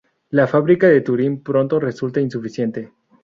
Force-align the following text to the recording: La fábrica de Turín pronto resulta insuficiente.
La 0.31 0.47
fábrica 0.47 0.87
de 0.87 1.01
Turín 1.01 1.43
pronto 1.43 1.79
resulta 1.79 2.19
insuficiente. 2.21 2.91